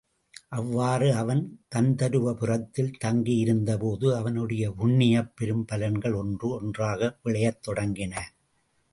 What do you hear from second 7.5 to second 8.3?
தொடங்கின.